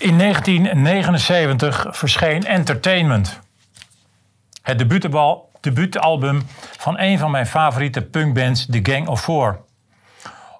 In 0.00 0.18
1979 0.18 1.86
verscheen 1.90 2.46
Entertainment. 2.46 3.40
Het 4.62 4.78
debuutabal- 4.78 5.50
debuutalbum 5.60 6.42
van 6.76 6.98
een 6.98 7.18
van 7.18 7.30
mijn 7.30 7.46
favoriete 7.46 8.02
punkbands, 8.02 8.66
The 8.66 8.78
Gang 8.82 9.08
of 9.08 9.22
Four. 9.22 9.60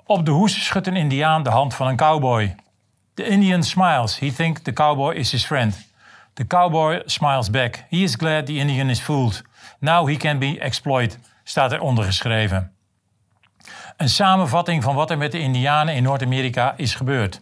Op 0.05 0.25
de 0.25 0.31
hoes 0.31 0.65
schudt 0.65 0.87
een 0.87 0.97
indiaan 0.97 1.43
de 1.43 1.51
hand 1.51 1.75
van 1.75 1.87
een 1.87 1.97
cowboy. 1.97 2.55
The 3.15 3.27
Indian 3.27 3.63
smiles. 3.63 4.19
He 4.19 4.33
thinks 4.33 4.63
the 4.63 4.73
cowboy 4.73 5.15
is 5.15 5.31
his 5.31 5.45
friend. 5.45 5.89
The 6.35 6.47
cowboy 6.47 7.03
smiles 7.05 7.51
back. 7.51 7.85
He 7.89 7.97
is 7.97 8.15
glad 8.15 8.47
the 8.47 8.55
Indian 8.55 8.89
is 8.89 9.01
fooled. 9.01 9.43
Now 9.79 10.09
he 10.09 10.17
can 10.17 10.39
be 10.39 10.59
exploited, 10.59 11.19
staat 11.45 11.73
eronder 11.73 12.05
geschreven. 12.05 12.73
Een 13.97 14.09
samenvatting 14.09 14.83
van 14.83 14.95
wat 14.95 15.11
er 15.11 15.19
met 15.19 15.33
de 15.33 15.39
Indianen 15.39 15.95
in 15.95 16.03
Noord-Amerika 16.03 16.75
is 16.77 16.95
gebeurd. 16.95 17.41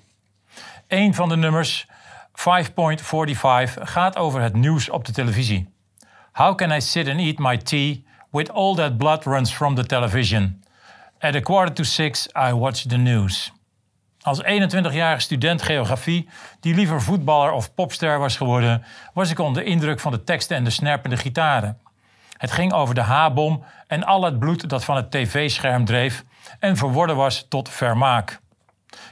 Een 0.88 1.14
van 1.14 1.28
de 1.28 1.36
nummers, 1.36 1.86
5.45, 1.86 1.92
gaat 3.74 4.16
over 4.16 4.40
het 4.40 4.54
nieuws 4.54 4.90
op 4.90 5.04
de 5.04 5.12
televisie. 5.12 5.72
How 6.32 6.56
can 6.56 6.72
I 6.72 6.80
sit 6.80 7.08
and 7.08 7.18
eat 7.18 7.38
my 7.38 7.56
tea 7.56 8.04
with 8.30 8.52
all 8.52 8.74
that 8.74 8.96
blood 8.96 9.24
runs 9.24 9.54
from 9.54 9.74
the 9.74 9.86
television? 9.86 10.64
At 11.18 11.34
a 11.34 11.40
quarter 11.40 11.74
to 11.74 11.82
six, 11.82 12.28
I 12.48 12.52
watch 12.52 12.86
the 12.86 12.96
news. 12.96 13.52
Als 14.20 14.42
21-jarige 14.42 15.20
student 15.20 15.62
geografie, 15.62 16.28
die 16.60 16.74
liever 16.74 17.02
voetballer 17.02 17.52
of 17.52 17.74
popster 17.74 18.18
was 18.18 18.36
geworden, 18.36 18.84
was 19.14 19.30
ik 19.30 19.38
onder 19.38 19.62
de 19.62 19.68
indruk 19.70 20.00
van 20.00 20.12
de 20.12 20.24
teksten 20.24 20.56
en 20.56 20.64
de 20.64 20.70
snerpende 20.70 21.16
gitaren. 21.16 21.78
Het 22.36 22.50
ging 22.50 22.72
over 22.72 22.94
de 22.94 23.00
H-bom 23.00 23.64
en 23.86 24.04
al 24.04 24.24
het 24.24 24.38
bloed 24.38 24.68
dat 24.68 24.84
van 24.84 24.96
het 24.96 25.10
tv-scherm 25.10 25.84
dreef 25.84 26.24
en 26.58 26.76
verworden 26.76 27.16
was 27.16 27.46
tot 27.48 27.68
vermaak. 27.68 28.40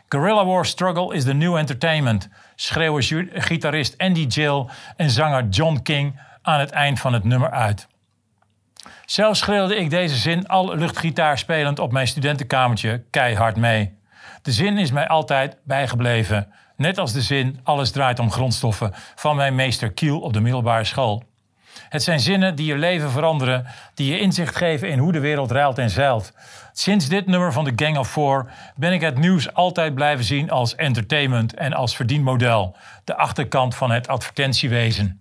Guerrilla 0.08 0.44
War 0.44 0.64
Struggle 0.64 1.14
is 1.14 1.24
the 1.24 1.34
new 1.34 1.56
entertainment, 1.56 2.28
schreeuwen 2.54 3.30
gitarist 3.32 3.98
Andy 3.98 4.24
Gill 4.28 4.66
en 4.96 5.10
zanger 5.10 5.48
John 5.48 5.82
King 5.82 6.20
aan 6.42 6.60
het 6.60 6.70
eind 6.70 7.00
van 7.00 7.12
het 7.12 7.24
nummer 7.24 7.50
uit. 7.50 7.86
Zelf 9.04 9.36
schreeuwde 9.36 9.76
ik 9.76 9.90
deze 9.90 10.16
zin 10.16 10.46
al 10.46 10.76
luchtgitaar 10.76 11.38
spelend 11.38 11.78
op 11.78 11.92
mijn 11.92 12.06
studentenkamertje 12.06 13.04
keihard 13.10 13.56
mee. 13.56 13.98
De 14.42 14.52
zin 14.52 14.78
is 14.78 14.90
mij 14.90 15.08
altijd 15.08 15.56
bijgebleven, 15.64 16.52
net 16.76 16.98
als 16.98 17.12
de 17.12 17.22
zin 17.22 17.60
alles 17.62 17.90
draait 17.90 18.18
om 18.18 18.30
grondstoffen 18.30 18.92
van 19.14 19.36
mijn 19.36 19.54
meester 19.54 19.92
Kiel 19.92 20.20
op 20.20 20.32
de 20.32 20.40
middelbare 20.40 20.84
school. 20.84 21.22
Het 21.88 22.02
zijn 22.02 22.20
zinnen 22.20 22.54
die 22.54 22.66
je 22.66 22.76
leven 22.76 23.10
veranderen, 23.10 23.66
die 23.94 24.12
je 24.12 24.20
inzicht 24.20 24.56
geven 24.56 24.88
in 24.88 24.98
hoe 24.98 25.12
de 25.12 25.20
wereld 25.20 25.50
ruilt 25.50 25.78
en 25.78 25.90
zeilt. 25.90 26.32
Sinds 26.72 27.08
dit 27.08 27.26
nummer 27.26 27.52
van 27.52 27.64
de 27.64 27.72
Gang 27.76 27.98
of 27.98 28.10
Four 28.10 28.50
ben 28.74 28.92
ik 28.92 29.00
het 29.00 29.18
nieuws 29.18 29.54
altijd 29.54 29.94
blijven 29.94 30.24
zien 30.24 30.50
als 30.50 30.74
entertainment 30.74 31.54
en 31.54 31.72
als 31.72 31.96
verdienmodel, 31.96 32.76
de 33.04 33.16
achterkant 33.16 33.74
van 33.74 33.90
het 33.90 34.08
advertentiewezen. 34.08 35.20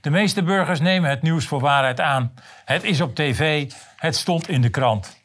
De 0.00 0.10
meeste 0.10 0.42
burgers 0.42 0.80
nemen 0.80 1.10
het 1.10 1.22
nieuws 1.22 1.46
voor 1.46 1.60
waarheid 1.60 2.00
aan. 2.00 2.34
Het 2.64 2.84
is 2.84 3.00
op 3.00 3.14
tv, 3.14 3.72
het 3.96 4.16
stond 4.16 4.48
in 4.48 4.60
de 4.60 4.68
krant. 4.68 5.18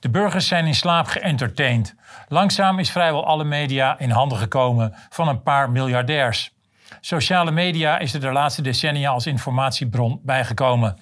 De 0.00 0.10
burgers 0.10 0.46
zijn 0.46 0.66
in 0.66 0.74
slaap 0.74 1.06
geëntertained. 1.06 1.94
Langzaam 2.28 2.78
is 2.78 2.90
vrijwel 2.90 3.26
alle 3.26 3.44
media 3.44 3.98
in 3.98 4.10
handen 4.10 4.38
gekomen 4.38 4.94
van 5.08 5.28
een 5.28 5.42
paar 5.42 5.70
miljardairs. 5.70 6.52
Sociale 7.00 7.50
media 7.50 7.98
is 7.98 8.14
er 8.14 8.20
de 8.20 8.32
laatste 8.32 8.62
decennia 8.62 9.10
als 9.10 9.26
informatiebron 9.26 10.20
bijgekomen. 10.22 10.98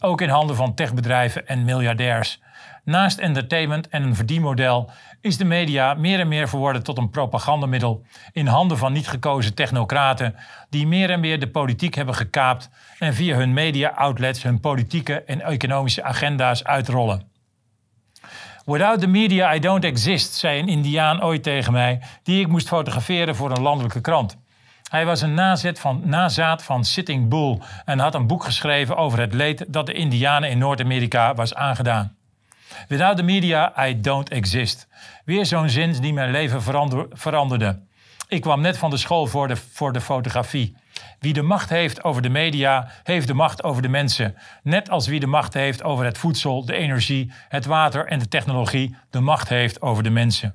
Ook 0.00 0.20
in 0.20 0.28
handen 0.28 0.56
van 0.56 0.74
techbedrijven 0.74 1.46
en 1.46 1.64
miljardairs. 1.64 2.40
Naast 2.84 3.18
entertainment 3.18 3.88
en 3.88 4.02
een 4.02 4.14
verdienmodel 4.14 4.90
is 5.20 5.36
de 5.36 5.44
media 5.44 5.94
meer 5.94 6.20
en 6.20 6.28
meer 6.28 6.48
verworden 6.48 6.82
tot 6.82 6.98
een 6.98 7.10
propagandamiddel 7.10 8.04
in 8.32 8.46
handen 8.46 8.78
van 8.78 8.92
niet 8.92 9.08
gekozen 9.08 9.54
technocraten 9.54 10.34
die 10.70 10.86
meer 10.86 11.10
en 11.10 11.20
meer 11.20 11.40
de 11.40 11.48
politiek 11.48 11.94
hebben 11.94 12.14
gekaapt 12.14 12.70
en 12.98 13.14
via 13.14 13.36
hun 13.36 13.52
media-outlets 13.52 14.42
hun 14.42 14.60
politieke 14.60 15.22
en 15.22 15.40
economische 15.40 16.02
agenda's 16.02 16.64
uitrollen. 16.64 17.22
Without 18.64 19.00
the 19.00 19.06
media 19.06 19.54
I 19.54 19.58
don't 19.58 19.84
exist, 19.84 20.34
zei 20.34 20.60
een 20.60 20.68
Indiaan 20.68 21.22
ooit 21.22 21.42
tegen 21.42 21.72
mij, 21.72 22.02
die 22.22 22.40
ik 22.40 22.48
moest 22.48 22.68
fotograferen 22.68 23.36
voor 23.36 23.50
een 23.50 23.62
landelijke 23.62 24.00
krant. 24.00 24.36
Hij 24.90 25.04
was 25.06 25.20
een 25.20 25.34
nazet 25.34 25.80
van, 25.80 26.02
nazaat 26.04 26.62
van 26.62 26.84
Sitting 26.84 27.28
Bull 27.28 27.58
en 27.84 27.98
had 27.98 28.14
een 28.14 28.26
boek 28.26 28.44
geschreven 28.44 28.96
over 28.96 29.20
het 29.20 29.32
leed 29.32 29.64
dat 29.68 29.86
de 29.86 29.92
Indianen 29.92 30.50
in 30.50 30.58
Noord-Amerika 30.58 31.34
was 31.34 31.54
aangedaan. 31.54 32.16
Without 32.88 33.16
the 33.16 33.22
media 33.22 33.86
I 33.86 34.00
don't 34.00 34.28
exist. 34.28 34.88
Weer 35.24 35.46
zo'n 35.46 35.68
zin 35.68 35.92
die 35.92 36.12
mijn 36.12 36.30
leven 36.30 36.62
verander- 36.62 37.06
veranderde. 37.10 37.80
Ik 38.28 38.40
kwam 38.40 38.60
net 38.60 38.78
van 38.78 38.90
de 38.90 38.96
school 38.96 39.26
voor 39.26 39.48
de, 39.48 39.56
voor 39.56 39.92
de 39.92 40.00
fotografie. 40.00 40.76
Wie 41.18 41.32
de 41.32 41.42
macht 41.42 41.70
heeft 41.70 42.04
over 42.04 42.22
de 42.22 42.28
media, 42.28 42.88
heeft 43.02 43.26
de 43.26 43.34
macht 43.34 43.62
over 43.64 43.82
de 43.82 43.88
mensen. 43.88 44.34
Net 44.62 44.90
als 44.90 45.06
wie 45.06 45.20
de 45.20 45.26
macht 45.26 45.54
heeft 45.54 45.82
over 45.82 46.04
het 46.04 46.18
voedsel, 46.18 46.64
de 46.64 46.74
energie, 46.74 47.32
het 47.48 47.64
water 47.64 48.06
en 48.06 48.18
de 48.18 48.28
technologie, 48.28 48.96
de 49.10 49.20
macht 49.20 49.48
heeft 49.48 49.82
over 49.82 50.02
de 50.02 50.10
mensen. 50.10 50.54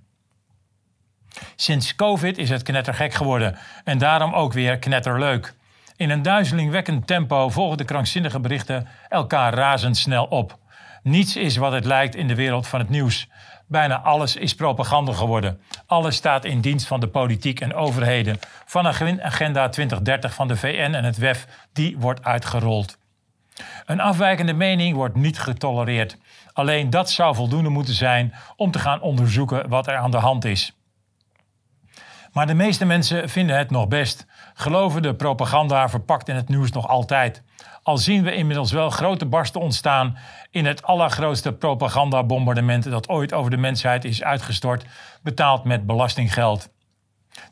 Sinds 1.55 1.95
COVID 1.95 2.37
is 2.37 2.49
het 2.49 2.63
knettergek 2.63 3.13
geworden 3.13 3.57
en 3.83 3.97
daarom 3.97 4.33
ook 4.33 4.53
weer 4.53 4.79
knetterleuk. 4.79 5.53
In 5.95 6.09
een 6.09 6.21
duizelingwekkend 6.21 7.07
tempo 7.07 7.49
volgen 7.49 7.77
de 7.77 7.83
krankzinnige 7.83 8.39
berichten 8.39 8.87
elkaar 9.09 9.53
razendsnel 9.53 10.25
op. 10.25 10.57
Niets 11.03 11.35
is 11.35 11.57
wat 11.57 11.71
het 11.71 11.85
lijkt 11.85 12.15
in 12.15 12.27
de 12.27 12.35
wereld 12.35 12.67
van 12.67 12.79
het 12.79 12.89
nieuws. 12.89 13.27
Bijna 13.67 13.99
alles 13.99 14.35
is 14.35 14.55
propaganda 14.55 15.13
geworden. 15.13 15.61
Alles 15.85 16.15
staat 16.15 16.45
in 16.45 16.61
dienst 16.61 16.87
van 16.87 16.99
de 16.99 17.07
politiek 17.07 17.59
en 17.59 17.73
overheden. 17.73 18.39
Van 18.65 18.87
Agenda 19.21 19.69
2030 19.69 20.33
van 20.33 20.47
de 20.47 20.57
VN 20.57 20.93
en 20.93 21.03
het 21.03 21.17
WEF, 21.17 21.47
die 21.73 21.97
wordt 21.97 22.23
uitgerold. 22.23 22.97
Een 23.85 23.99
afwijkende 23.99 24.53
mening 24.53 24.95
wordt 24.95 25.15
niet 25.15 25.39
getolereerd. 25.39 26.17
Alleen 26.53 26.89
dat 26.89 27.09
zou 27.09 27.35
voldoende 27.35 27.69
moeten 27.69 27.93
zijn 27.93 28.33
om 28.55 28.71
te 28.71 28.79
gaan 28.79 29.01
onderzoeken 29.01 29.69
wat 29.69 29.87
er 29.87 29.95
aan 29.95 30.11
de 30.11 30.17
hand 30.17 30.45
is. 30.45 30.73
Maar 32.33 32.47
de 32.47 32.53
meeste 32.53 32.85
mensen 32.85 33.29
vinden 33.29 33.57
het 33.57 33.69
nog 33.69 33.87
best. 33.87 34.25
Geloven 34.53 35.01
de 35.01 35.15
propaganda 35.15 35.89
verpakt 35.89 36.29
in 36.29 36.35
het 36.35 36.49
nieuws 36.49 36.71
nog 36.71 36.87
altijd. 36.87 37.43
Al 37.83 37.97
zien 37.97 38.23
we 38.23 38.35
inmiddels 38.35 38.71
wel 38.71 38.89
grote 38.89 39.25
barsten 39.25 39.61
ontstaan 39.61 40.17
in 40.51 40.65
het 40.65 40.83
allergrootste 40.83 41.53
propagandabombardement 41.53 42.89
dat 42.89 43.09
ooit 43.09 43.33
over 43.33 43.51
de 43.51 43.57
mensheid 43.57 44.05
is 44.05 44.23
uitgestort, 44.23 44.85
betaald 45.23 45.63
met 45.63 45.85
belastinggeld. 45.85 46.69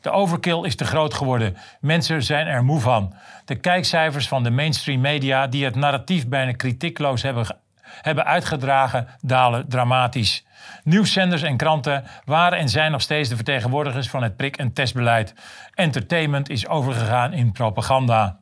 De 0.00 0.10
overkill 0.10 0.62
is 0.62 0.76
te 0.76 0.84
groot 0.84 1.14
geworden. 1.14 1.56
Mensen 1.80 2.22
zijn 2.22 2.46
er 2.46 2.64
moe 2.64 2.80
van. 2.80 3.14
De 3.44 3.54
kijkcijfers 3.54 4.28
van 4.28 4.42
de 4.42 4.50
mainstream 4.50 5.00
media, 5.00 5.46
die 5.46 5.64
het 5.64 5.74
narratief 5.74 6.28
bijna 6.28 6.52
kritiekloos 6.52 7.22
hebben, 7.22 7.56
hebben 8.00 8.24
uitgedragen, 8.24 9.06
dalen 9.20 9.68
dramatisch. 9.68 10.44
Nieuwszenders 10.84 11.42
en 11.42 11.56
kranten 11.56 12.04
waren 12.24 12.58
en 12.58 12.68
zijn 12.68 12.92
nog 12.92 13.00
steeds 13.00 13.28
de 13.28 13.36
vertegenwoordigers 13.36 14.08
van 14.08 14.22
het 14.22 14.36
prik- 14.36 14.56
en 14.56 14.72
testbeleid. 14.72 15.34
Entertainment 15.74 16.48
is 16.48 16.68
overgegaan 16.68 17.32
in 17.32 17.52
propaganda. 17.52 18.40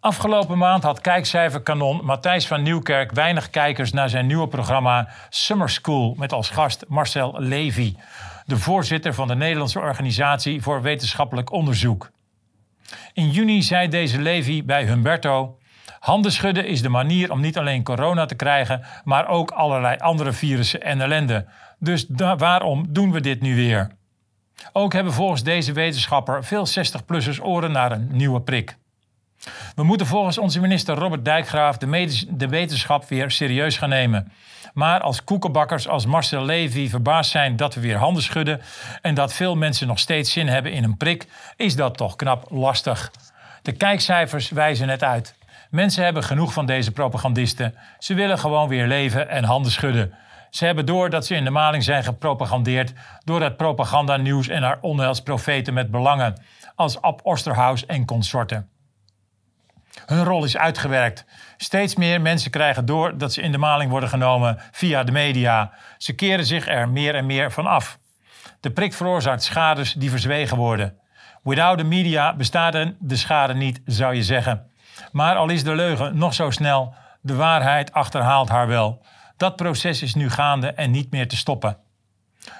Afgelopen 0.00 0.58
maand 0.58 0.82
had 0.82 1.00
kijkcijferkanon 1.00 2.04
Matthijs 2.04 2.46
van 2.46 2.62
Nieuwkerk 2.62 3.12
weinig 3.12 3.50
kijkers 3.50 3.92
naar 3.92 4.08
zijn 4.08 4.26
nieuwe 4.26 4.48
programma 4.48 5.08
Summer 5.28 5.70
School 5.70 6.14
met 6.18 6.32
als 6.32 6.50
gast 6.50 6.84
Marcel 6.88 7.34
Levy, 7.38 7.94
de 8.46 8.58
voorzitter 8.58 9.14
van 9.14 9.28
de 9.28 9.34
Nederlandse 9.34 9.78
Organisatie 9.78 10.62
voor 10.62 10.82
Wetenschappelijk 10.82 11.52
Onderzoek. 11.52 12.10
In 13.12 13.30
juni 13.30 13.62
zei 13.62 13.88
deze 13.88 14.20
Levy 14.20 14.64
bij 14.64 14.84
Humberto: 14.84 15.58
Handen 16.02 16.32
schudden 16.32 16.66
is 16.66 16.82
de 16.82 16.88
manier 16.88 17.30
om 17.30 17.40
niet 17.40 17.58
alleen 17.58 17.82
corona 17.82 18.26
te 18.26 18.34
krijgen, 18.34 18.84
maar 19.04 19.28
ook 19.28 19.50
allerlei 19.50 19.96
andere 19.96 20.32
virussen 20.32 20.82
en 20.82 21.00
ellende. 21.00 21.44
Dus 21.78 22.06
waarom 22.36 22.86
doen 22.88 23.12
we 23.12 23.20
dit 23.20 23.40
nu 23.40 23.54
weer? 23.54 23.90
Ook 24.72 24.92
hebben 24.92 25.12
volgens 25.12 25.42
deze 25.42 25.72
wetenschapper 25.72 26.44
veel 26.44 26.66
60-plussers 26.66 27.42
oren 27.42 27.72
naar 27.72 27.92
een 27.92 28.08
nieuwe 28.10 28.40
prik. 28.40 28.76
We 29.74 29.82
moeten 29.82 30.06
volgens 30.06 30.38
onze 30.38 30.60
minister 30.60 30.94
Robert 30.94 31.24
Dijkgraaf 31.24 31.76
de, 31.76 32.26
de 32.30 32.48
wetenschap 32.48 33.08
weer 33.08 33.30
serieus 33.30 33.76
gaan 33.76 33.88
nemen. 33.88 34.32
Maar 34.74 35.00
als 35.00 35.24
koekenbakkers 35.24 35.88
als 35.88 36.06
Marcel 36.06 36.44
Levy 36.44 36.88
verbaasd 36.88 37.30
zijn 37.30 37.56
dat 37.56 37.74
we 37.74 37.80
weer 37.80 37.96
handen 37.96 38.22
schudden 38.22 38.60
en 39.02 39.14
dat 39.14 39.32
veel 39.32 39.56
mensen 39.56 39.86
nog 39.86 39.98
steeds 39.98 40.32
zin 40.32 40.48
hebben 40.48 40.72
in 40.72 40.84
een 40.84 40.96
prik, 40.96 41.26
is 41.56 41.76
dat 41.76 41.96
toch 41.96 42.16
knap 42.16 42.46
lastig. 42.50 43.10
De 43.62 43.72
kijkcijfers 43.72 44.50
wijzen 44.50 44.88
het 44.88 45.04
uit. 45.04 45.34
Mensen 45.72 46.04
hebben 46.04 46.22
genoeg 46.22 46.52
van 46.52 46.66
deze 46.66 46.92
propagandisten. 46.92 47.74
Ze 47.98 48.14
willen 48.14 48.38
gewoon 48.38 48.68
weer 48.68 48.86
leven 48.86 49.28
en 49.28 49.44
handen 49.44 49.72
schudden. 49.72 50.14
Ze 50.50 50.64
hebben 50.64 50.86
door 50.86 51.10
dat 51.10 51.26
ze 51.26 51.34
in 51.34 51.44
de 51.44 51.50
maling 51.50 51.84
zijn 51.84 52.04
gepropagandeerd 52.04 52.92
door 53.24 53.42
het 53.42 53.56
propagandanieuws 53.56 54.48
en 54.48 54.62
haar 54.62 54.78
onheilsprofeten 54.80 55.74
met 55.74 55.90
belangen, 55.90 56.42
als 56.74 57.00
Ab 57.00 57.20
Osterhaus 57.22 57.86
en 57.86 58.04
consorten. 58.04 58.68
Hun 60.06 60.24
rol 60.24 60.44
is 60.44 60.56
uitgewerkt. 60.56 61.24
Steeds 61.56 61.96
meer 61.96 62.20
mensen 62.20 62.50
krijgen 62.50 62.84
door 62.84 63.18
dat 63.18 63.32
ze 63.32 63.42
in 63.42 63.52
de 63.52 63.58
maling 63.58 63.90
worden 63.90 64.08
genomen 64.08 64.58
via 64.70 65.04
de 65.04 65.12
media. 65.12 65.72
Ze 65.98 66.12
keren 66.12 66.46
zich 66.46 66.68
er 66.68 66.88
meer 66.88 67.14
en 67.14 67.26
meer 67.26 67.52
van 67.52 67.66
af. 67.66 67.98
De 68.60 68.70
prik 68.70 68.92
veroorzaakt 68.94 69.42
schades 69.42 69.92
die 69.92 70.10
verzwegen 70.10 70.56
worden. 70.56 70.98
Without 71.42 71.78
the 71.78 71.84
media 71.84 72.34
bestaat 72.34 72.92
de 72.98 73.16
schade 73.16 73.54
niet, 73.54 73.80
zou 73.84 74.14
je 74.14 74.22
zeggen. 74.22 74.70
Maar 75.12 75.36
al 75.36 75.48
is 75.48 75.64
de 75.64 75.74
leugen 75.74 76.18
nog 76.18 76.34
zo 76.34 76.50
snel, 76.50 76.94
de 77.20 77.34
waarheid 77.34 77.92
achterhaalt 77.92 78.48
haar 78.48 78.66
wel. 78.66 79.02
Dat 79.36 79.56
proces 79.56 80.02
is 80.02 80.14
nu 80.14 80.30
gaande 80.30 80.66
en 80.72 80.90
niet 80.90 81.10
meer 81.10 81.28
te 81.28 81.36
stoppen. 81.36 81.76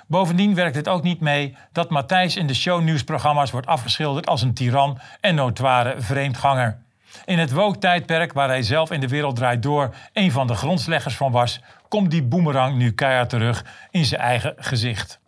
Bovendien 0.07 0.55
werkt 0.55 0.77
het 0.77 0.89
ook 0.89 1.03
niet 1.03 1.21
mee 1.21 1.57
dat 1.73 1.91
Matthijs 1.91 2.37
in 2.37 2.47
de 2.47 2.55
shownieuwsprogramma's 2.55 3.51
wordt 3.51 3.67
afgeschilderd 3.67 4.27
als 4.27 4.43
een 4.43 4.55
tiran 4.55 4.99
en 5.21 5.35
notoire 5.35 5.95
vreemdganger. 6.01 6.83
In 7.25 7.39
het 7.39 7.53
woke-tijdperk 7.53 8.33
waar 8.33 8.49
hij 8.49 8.63
zelf 8.63 8.91
in 8.91 9.01
de 9.01 9.09
wereld 9.09 9.37
draait 9.37 9.63
door 9.63 9.95
een 10.13 10.33
van 10.33 10.47
de 10.47 10.55
grondleggers 10.55 11.17
van 11.17 11.33
was, 11.33 11.61
komt 11.89 12.11
die 12.11 12.23
boemerang 12.23 12.77
nu 12.77 12.93
keihard 12.93 13.29
terug 13.29 13.65
in 13.91 14.05
zijn 14.05 14.21
eigen 14.21 14.55
gezicht. 14.57 15.21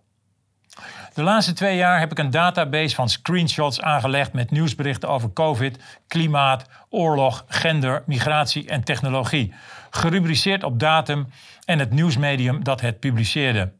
De 1.15 1.23
laatste 1.23 1.53
twee 1.53 1.77
jaar 1.77 1.99
heb 1.99 2.11
ik 2.11 2.19
een 2.19 2.31
database 2.31 2.95
van 2.95 3.09
screenshots 3.09 3.81
aangelegd 3.81 4.33
met 4.33 4.51
nieuwsberichten 4.51 5.09
over 5.09 5.33
COVID, 5.33 5.79
klimaat, 6.07 6.67
oorlog, 6.89 7.45
gender, 7.49 8.03
migratie 8.07 8.69
en 8.69 8.85
technologie. 8.85 9.55
Gerubriceerd 9.91 10.63
op 10.65 10.81
datum 10.81 11.29
en 11.65 11.79
het 11.79 11.91
nieuwsmedium 11.91 12.65
dat 12.65 12.81
het 12.81 13.01
publiceerde. 13.01 13.73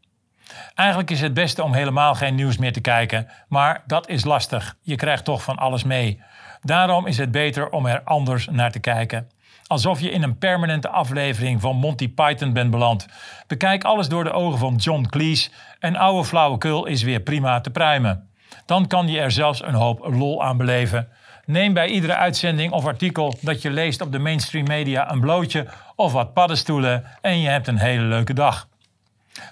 Eigenlijk 0.75 1.11
is 1.11 1.21
het 1.21 1.35
beste 1.35 1.63
om 1.63 1.73
helemaal 1.73 2.15
geen 2.15 2.35
nieuws 2.35 2.57
meer 2.57 2.73
te 2.73 2.81
kijken, 2.81 3.29
maar 3.49 3.83
dat 3.87 4.09
is 4.09 4.25
lastig. 4.25 4.77
Je 4.83 4.97
krijgt 4.97 5.25
toch 5.25 5.43
van 5.43 5.57
alles 5.57 5.85
mee. 5.85 6.23
Daarom 6.63 7.07
is 7.07 7.19
het 7.19 7.31
beter 7.31 7.71
om 7.71 7.87
er 7.87 8.03
anders 8.05 8.49
naar 8.51 8.71
te 8.71 8.81
kijken. 8.81 9.29
Alsof 9.67 10.01
je 10.01 10.11
in 10.11 10.23
een 10.23 10.39
permanente 10.39 10.89
aflevering 10.89 11.61
van 11.61 11.77
Monty 11.77 12.09
Python 12.09 12.53
bent 12.53 12.71
beland. 12.71 13.07
Bekijk 13.47 13.85
alles 13.85 14.09
door 14.09 14.25
de 14.25 14.33
ogen 14.33 14.59
van 14.59 14.75
John 14.75 15.07
Cleese 15.11 15.51
en 15.79 15.97
oude 15.97 16.25
flauwekul 16.25 16.87
is 16.87 17.03
weer 17.03 17.21
prima 17.21 17.61
te 17.61 17.71
pruimen. 17.71 18.29
Dan 18.67 18.87
kan 18.87 19.09
je 19.09 19.21
er 19.21 19.31
zelfs 19.31 19.63
een 19.63 19.75
hoop 19.75 20.07
lol 20.13 20.45
aan 20.45 20.57
beleven. 20.57 21.09
Neem 21.47 21.73
bij 21.73 21.89
iedere 21.89 22.15
uitzending 22.15 22.73
of 22.73 22.87
artikel 22.87 23.37
dat 23.41 23.63
je 23.63 23.71
leest 23.71 24.01
op 24.01 24.13
de 24.13 24.19
mainstream 24.19 24.67
media 24.67 25.11
een 25.11 25.21
blootje 25.21 25.67
of 25.97 26.13
wat 26.13 26.33
paddenstoelen 26.33 27.05
en 27.21 27.41
je 27.41 27.49
hebt 27.49 27.67
een 27.67 27.79
hele 27.79 28.05
leuke 28.05 28.35
dag. 28.35 28.69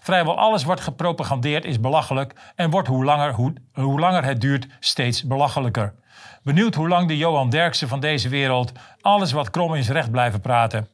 Vrijwel 0.00 0.38
alles 0.38 0.64
wat 0.64 0.80
gepropagandeerd 0.80 1.64
is 1.64 1.80
belachelijk 1.80 2.34
en 2.56 2.70
wordt 2.70 2.88
hoe 2.88 3.04
langer, 3.04 3.32
hoe, 3.32 3.52
hoe 3.72 4.00
langer 4.00 4.24
het 4.24 4.40
duurt 4.40 4.66
steeds 4.80 5.22
belachelijker. 5.22 5.94
Benieuwd 6.42 6.74
hoe 6.74 6.88
lang 6.88 7.08
de 7.08 7.16
Johan 7.16 7.50
Derksen 7.50 7.88
van 7.88 8.00
deze 8.00 8.28
wereld 8.28 8.72
alles 9.00 9.32
wat 9.32 9.50
krom 9.50 9.74
is 9.74 9.88
recht 9.88 10.10
blijven 10.10 10.40
praten. 10.40 10.88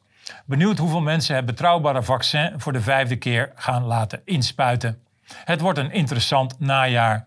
Benieuwd 0.45 0.79
hoeveel 0.79 1.01
mensen 1.01 1.37
het 1.37 1.47
betrouwbare 1.47 2.03
vaccin 2.03 2.53
voor 2.57 2.73
de 2.73 2.81
vijfde 2.81 3.17
keer 3.17 3.53
gaan 3.55 3.85
laten 3.85 4.21
inspuiten. 4.25 5.03
Het 5.45 5.61
wordt 5.61 5.79
een 5.79 5.93
interessant 5.93 6.61
najaar. 6.61 7.27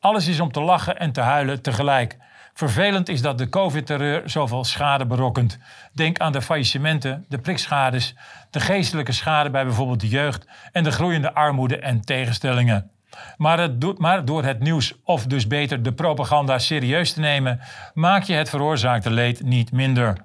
Alles 0.00 0.26
is 0.26 0.40
om 0.40 0.52
te 0.52 0.60
lachen 0.60 0.98
en 0.98 1.12
te 1.12 1.20
huilen 1.20 1.62
tegelijk. 1.62 2.16
Vervelend 2.54 3.08
is 3.08 3.22
dat 3.22 3.38
de 3.38 3.48
COVID-terreur 3.48 4.30
zoveel 4.30 4.64
schade 4.64 5.06
berokkent. 5.06 5.58
Denk 5.92 6.18
aan 6.18 6.32
de 6.32 6.42
faillissementen, 6.42 7.24
de 7.28 7.38
prikschades, 7.38 8.14
de 8.50 8.60
geestelijke 8.60 9.12
schade 9.12 9.50
bij 9.50 9.64
bijvoorbeeld 9.64 10.00
de 10.00 10.08
jeugd 10.08 10.46
en 10.72 10.84
de 10.84 10.90
groeiende 10.90 11.34
armoede 11.34 11.78
en 11.78 12.00
tegenstellingen. 12.00 12.91
Maar, 13.36 13.58
het, 13.58 13.98
maar 13.98 14.24
door 14.24 14.44
het 14.44 14.60
nieuws, 14.60 14.94
of 15.04 15.26
dus 15.26 15.46
beter 15.46 15.82
de 15.82 15.92
propaganda, 15.92 16.58
serieus 16.58 17.12
te 17.12 17.20
nemen, 17.20 17.60
maak 17.94 18.22
je 18.22 18.34
het 18.34 18.48
veroorzaakte 18.48 19.10
leed 19.10 19.42
niet 19.42 19.72
minder. 19.72 20.16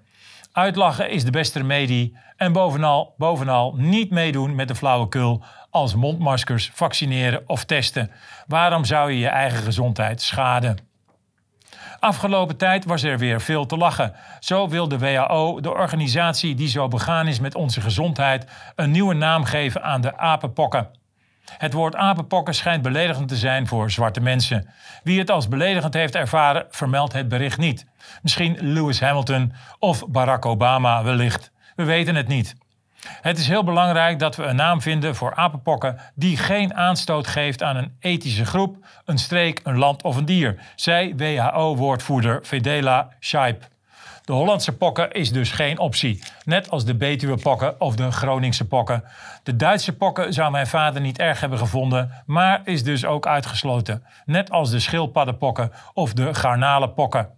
Uitlachen 0.52 1.10
is 1.10 1.24
de 1.24 1.32
beste 1.32 1.60
remedie 1.60 2.18
en 2.38 2.52
bovenal, 2.52 3.14
bovenal 3.18 3.74
niet 3.76 4.12
meedoen 4.12 4.56
met 4.56 4.68
de 4.68 4.76
flauwekul 4.76 5.44
als 5.70 5.96
mondmaskers, 5.96 6.72
vaccineren 6.74 7.44
of 7.46 7.64
testen. 7.64 8.12
Waarom 8.48 8.86
zou 8.86 9.12
je 9.12 9.20
je 9.20 9.28
eigen 9.28 9.64
gezondheid 9.64 10.22
schaden? 10.22 10.78
Afgelopen 12.00 12.58
tijd 12.58 12.86
was 12.86 13.04
er 13.04 13.18
weer 13.18 13.42
veel 13.42 13.66
te 13.66 13.78
lachen. 13.78 14.14
Zo 14.40 14.70
wil 14.70 14.88
de 14.88 14.98
WHO, 14.98 15.60
de 15.60 15.74
organisatie 15.74 16.56
die 16.56 16.68
zo 16.68 16.88
begaan 16.88 17.28
is 17.28 17.40
met 17.40 17.56
onze 17.56 17.82
gezondheid, 17.82 18.48
een 18.76 18.92
nieuwe 18.92 19.14
naam 19.14 19.44
geven 19.44 19.84
aan 19.84 20.02
de 20.02 20.18
apenpokken. 20.18 20.90
Het 21.58 21.74
woord 21.74 21.96
apenpokken 21.96 22.54
schijnt 22.54 22.82
beledigend 22.82 23.28
te 23.28 23.36
zijn 23.36 23.68
voor 23.68 23.92
zwarte 23.92 24.20
mensen. 24.20 24.70
Wie 25.04 25.20
het 25.20 25.32
als 25.32 25.48
beledigend 25.48 25.94
heeft 25.94 26.16
ervaren, 26.16 26.66
vermeldt 26.70 27.14
het 27.14 27.28
bericht 27.28 27.58
niet. 27.58 27.86
Misschien 28.22 28.58
Lewis 28.60 29.00
Hamilton 29.00 29.54
of 29.80 30.08
Barack 30.08 30.46
Obama 30.46 31.04
wellicht. 31.04 31.52
We 31.76 31.84
weten 31.84 32.16
het 32.16 32.28
niet. 32.28 32.56
Het 33.22 33.38
is 33.38 33.48
heel 33.48 33.64
belangrijk 33.64 34.20
dat 34.20 34.36
we 34.36 34.44
een 34.44 34.56
naam 34.56 34.82
vinden 34.82 35.16
voor 35.16 35.36
apenpokken 35.36 36.00
die 36.16 36.38
geen 36.38 36.76
aanstoot 36.76 37.28
geeft 37.28 37.64
aan 37.64 37.76
een 37.76 37.96
ethische 38.00 38.46
groep, 38.46 38.86
een 39.06 39.18
streek, 39.18 39.60
een 39.64 39.78
land 39.78 40.04
of 40.04 40.16
een 40.16 40.26
dier, 40.26 40.56
zei 40.76 41.16
WHO-woordvoerder 41.16 42.40
Fedela 42.44 43.10
Scheip. 43.20 43.68
De 44.28 44.34
Hollandse 44.34 44.78
pokken 44.78 45.12
is 45.12 45.32
dus 45.32 45.52
geen 45.52 45.80
optie, 45.80 46.24
net 46.44 46.70
als 46.70 46.86
de 46.86 46.96
Betuwe-pokken 46.96 47.82
of 47.82 47.96
de 47.96 48.12
Groningse 48.12 48.68
pokken. 48.68 49.04
De 49.44 49.56
Duitse 49.56 49.96
pokken 49.96 50.34
zou 50.34 50.52
mijn 50.52 50.68
vader 50.68 51.02
niet 51.02 51.20
erg 51.20 51.40
hebben 51.40 51.60
gevonden, 51.60 52.12
maar 52.26 52.62
is 52.64 52.84
dus 52.84 53.06
ook 53.06 53.28
uitgesloten, 53.28 54.04
net 54.26 54.52
als 54.52 54.70
de 54.70 54.80
schildpaddenpokken 54.80 55.72
of 55.94 56.14
de 56.14 56.34
garnalenpokken. 56.34 57.30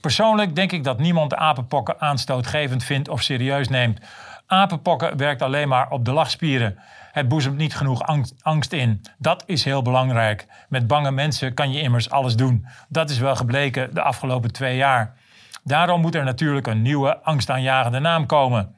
Persoonlijk 0.00 0.54
denk 0.54 0.72
ik 0.72 0.84
dat 0.84 0.98
niemand 0.98 1.30
de 1.30 1.36
apenpokken 1.36 2.00
aanstootgevend 2.00 2.84
vindt 2.84 3.08
of 3.08 3.22
serieus 3.22 3.68
neemt. 3.68 4.00
Apenpokken 4.46 5.16
werkt 5.16 5.42
alleen 5.42 5.68
maar 5.68 5.90
op 5.90 6.04
de 6.04 6.12
lachspieren. 6.12 6.78
Het 7.12 7.28
boezemt 7.28 7.56
niet 7.56 7.76
genoeg 7.76 8.02
angst 8.42 8.72
in. 8.72 9.00
Dat 9.18 9.42
is 9.46 9.64
heel 9.64 9.82
belangrijk. 9.82 10.46
Met 10.68 10.86
bange 10.86 11.10
mensen 11.10 11.54
kan 11.54 11.72
je 11.72 11.80
immers 11.80 12.10
alles 12.10 12.36
doen. 12.36 12.66
Dat 12.88 13.10
is 13.10 13.18
wel 13.18 13.36
gebleken 13.36 13.94
de 13.94 14.02
afgelopen 14.02 14.52
twee 14.52 14.76
jaar. 14.76 15.18
Daarom 15.64 16.00
moet 16.00 16.14
er 16.14 16.24
natuurlijk 16.24 16.66
een 16.66 16.82
nieuwe 16.82 17.22
angstaanjagende 17.22 17.98
naam 17.98 18.26
komen. 18.26 18.74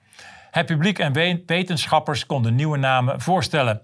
Het 0.51 0.67
publiek 0.67 0.99
en 0.99 1.13
wetenschappers 1.47 2.27
konden 2.27 2.55
nieuwe 2.55 2.79
namen 2.79 3.21
voorstellen. 3.21 3.81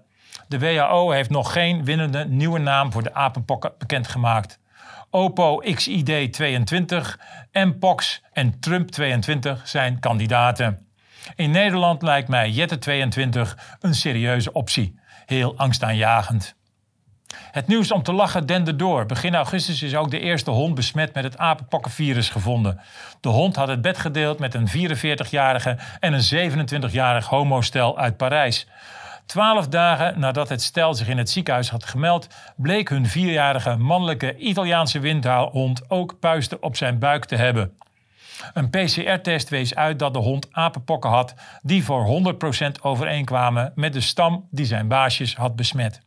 De 0.47 0.59
WHO 0.59 1.11
heeft 1.11 1.29
nog 1.29 1.53
geen 1.53 1.85
winnende 1.85 2.25
nieuwe 2.25 2.59
naam 2.59 2.91
voor 2.91 3.03
de 3.03 3.13
apenpokken 3.13 3.71
bekendgemaakt. 3.77 4.59
OPO 5.09 5.57
XID 5.57 6.33
22, 6.33 7.19
Mpox 7.51 8.23
en 8.31 8.59
Trump 8.59 8.89
22 8.89 9.67
zijn 9.67 9.99
kandidaten. 9.99 10.87
In 11.35 11.51
Nederland 11.51 12.01
lijkt 12.01 12.27
mij 12.27 12.49
Jette 12.49 12.77
22 12.77 13.57
een 13.79 13.95
serieuze 13.95 14.51
optie. 14.51 14.99
Heel 15.25 15.57
angstaanjagend. 15.57 16.58
Het 17.51 17.67
nieuws 17.67 17.91
om 17.91 18.03
te 18.03 18.13
lachen 18.13 18.45
dende 18.45 18.75
door. 18.75 19.05
Begin 19.05 19.35
augustus 19.35 19.81
is 19.81 19.95
ook 19.95 20.11
de 20.11 20.19
eerste 20.19 20.51
hond 20.51 20.75
besmet 20.75 21.13
met 21.13 21.23
het 21.23 21.37
apenpokkenvirus 21.37 22.29
gevonden. 22.29 22.79
De 23.21 23.29
hond 23.29 23.55
had 23.55 23.67
het 23.67 23.81
bed 23.81 23.97
gedeeld 23.97 24.39
met 24.39 24.53
een 24.53 24.67
44-jarige 24.67 25.77
en 25.99 26.13
een 26.13 26.51
27-jarig 26.51 27.25
homostel 27.25 27.97
uit 27.97 28.17
Parijs. 28.17 28.67
Twaalf 29.25 29.67
dagen 29.67 30.19
nadat 30.19 30.49
het 30.49 30.61
stel 30.61 30.93
zich 30.93 31.07
in 31.07 31.17
het 31.17 31.29
ziekenhuis 31.29 31.69
had 31.69 31.85
gemeld, 31.85 32.27
bleek 32.55 32.89
hun 32.89 33.05
vierjarige 33.07 33.75
mannelijke 33.75 34.37
Italiaanse 34.37 34.99
windhond 34.99 35.89
ook 35.89 36.19
puisten 36.19 36.63
op 36.63 36.75
zijn 36.75 36.99
buik 36.99 37.25
te 37.25 37.35
hebben. 37.35 37.77
Een 38.53 38.69
PCR-test 38.69 39.49
wees 39.49 39.75
uit 39.75 39.99
dat 39.99 40.13
de 40.13 40.19
hond 40.19 40.47
apenpokken 40.51 41.09
had, 41.09 41.33
die 41.61 41.83
voor 41.83 42.33
100% 42.67 42.81
overeenkwamen 42.81 43.71
met 43.75 43.93
de 43.93 44.01
stam 44.01 44.47
die 44.51 44.65
zijn 44.65 44.87
baasjes 44.87 45.35
had 45.35 45.55
besmet. 45.55 46.01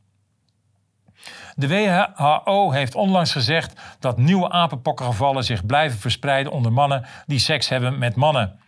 De 1.55 1.69
WHO 1.69 2.71
heeft 2.71 2.95
onlangs 2.95 3.33
gezegd 3.33 3.81
dat 3.99 4.19
nieuwe 4.19 4.51
apenpokkengevallen 4.51 5.45
zich 5.45 5.67
blijven 5.67 5.99
verspreiden 5.99 6.53
onder 6.53 6.73
mannen 6.73 7.07
die 7.27 7.39
seks 7.39 7.69
hebben 7.69 7.99
met 7.99 8.15
mannen. 8.15 8.61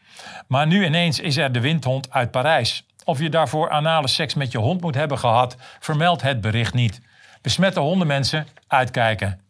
Maar 0.47 0.67
nu 0.67 0.85
ineens 0.85 1.21
is 1.21 1.37
er 1.37 1.53
de 1.53 1.61
windhond 1.61 2.11
uit 2.11 2.31
Parijs. 2.31 2.87
Of 3.05 3.19
je 3.19 3.29
daarvoor 3.29 3.71
anale 3.71 4.09
seks 4.09 4.35
met 4.35 4.53
je 4.53 4.59
hond 4.59 4.81
moet 4.81 4.95
hebben 4.95 5.19
gehad, 5.19 5.57
vermeldt 5.81 6.23
het 6.23 6.41
bericht 6.41 6.75
niet. 6.75 7.01
Besmette 7.43 7.81
hondenmensen, 7.81 8.47
uitkijken. 8.69 9.44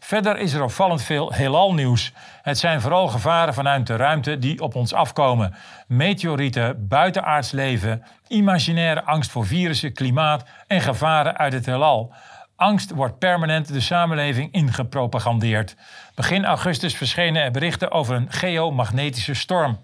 Verder 0.00 0.38
is 0.38 0.52
er 0.52 0.62
opvallend 0.62 1.02
veel 1.02 1.32
heelal-nieuws. 1.32 2.12
Het 2.42 2.58
zijn 2.58 2.80
vooral 2.80 3.08
gevaren 3.08 3.54
vanuit 3.54 3.86
de 3.86 3.96
ruimte 3.96 4.38
die 4.38 4.60
op 4.60 4.74
ons 4.74 4.92
afkomen. 4.92 5.54
Meteorieten, 5.86 6.88
buitenaards 6.88 7.50
leven, 7.50 8.04
imaginaire 8.28 9.04
angst 9.04 9.30
voor 9.30 9.46
virussen, 9.46 9.92
klimaat 9.92 10.44
en 10.66 10.80
gevaren 10.80 11.36
uit 11.36 11.52
het 11.52 11.66
heelal. 11.66 12.12
Angst 12.56 12.90
wordt 12.90 13.18
permanent 13.18 13.72
de 13.72 13.80
samenleving 13.80 14.52
ingepropagandeerd. 14.52 15.76
Begin 16.14 16.44
augustus 16.44 16.96
verschenen 16.96 17.42
er 17.42 17.50
berichten 17.50 17.90
over 17.90 18.14
een 18.14 18.32
geomagnetische 18.32 19.34
storm. 19.34 19.78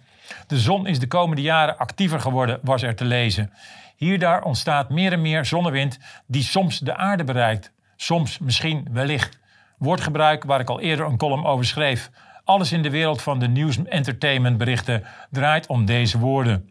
De 0.47 0.59
zon 0.59 0.87
is 0.87 0.99
de 0.99 1.07
komende 1.07 1.43
jaren 1.43 1.79
actiever 1.79 2.21
geworden, 2.21 2.59
was 2.63 2.83
er 2.83 2.95
te 2.95 3.05
lezen. 3.05 3.53
Hierdoor 3.97 4.41
ontstaat 4.41 4.91
meer 4.91 5.13
en 5.13 5.21
meer 5.21 5.45
zonnewind 5.45 5.99
die 6.27 6.43
soms 6.43 6.79
de 6.79 6.97
aarde 6.97 7.25
bereikt. 7.25 7.73
Soms 7.97 8.39
misschien 8.39 8.89
wellicht 8.93 9.39
woordgebruik 9.79 10.45
waar 10.45 10.61
ik 10.61 10.69
al 10.69 10.81
eerder 10.81 11.07
een 11.07 11.17
column 11.17 11.45
over 11.45 11.65
schreef. 11.65 12.11
Alles 12.45 12.73
in 12.73 12.83
de 12.83 12.91
wereld 12.91 13.23
van 13.23 13.39
de 13.39 13.49
nieuws-entertainment 13.49 14.59
berichten 14.59 15.05
draait 15.31 15.67
om 15.67 15.85
deze 15.85 16.19
woorden. 16.19 16.71